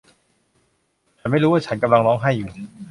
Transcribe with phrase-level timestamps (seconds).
[1.19, 2.49] ฉันไม่รู้ว่าฉันกำลังร้องไห้อยู่